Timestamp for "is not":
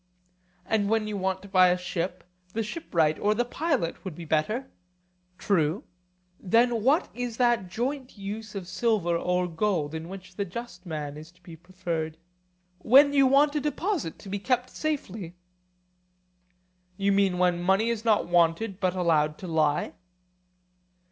17.91-18.27